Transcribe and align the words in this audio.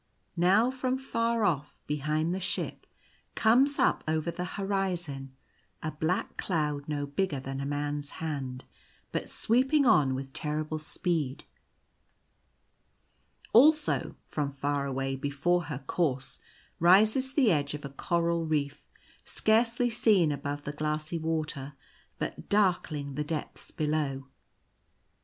Now 0.35 0.71
from 0.71 0.97
far 0.97 1.43
off, 1.45 1.77
behind 1.85 2.33
the 2.33 2.39
ship, 2.39 2.87
comes 3.35 3.77
up 3.77 4.03
over 4.07 4.31
the 4.31 4.45
horizon 4.57 5.35
a 5.83 5.91
black 5.91 6.37
cloud 6.37 6.87
no 6.89 7.05
bigger 7.05 7.39
than 7.39 7.61
a 7.61 7.67
man's 7.67 8.09
hand, 8.17 8.65
but 9.11 9.29
sweeping 9.29 9.85
on 9.85 10.15
with 10.15 10.33
terrible 10.33 10.79
speed. 10.79 11.43
Also, 13.53 14.15
from 14.25 14.49
far 14.49 14.87
away, 14.87 15.15
before 15.15 15.65
her 15.65 15.83
course, 15.85 16.39
rises 16.79 17.33
the 17.33 17.51
edge 17.51 17.75
of 17.75 17.85
a 17.85 17.89
coral 17.89 18.47
reef, 18.47 18.89
scarcely 19.23 19.91
seen 19.91 20.31
above 20.31 20.63
the 20.63 20.71
glassy 20.73 21.19
water, 21.19 21.73
but 22.17 22.49
darkling 22.49 23.13
the 23.13 23.23
depths 23.23 23.69
below. 23.69 24.27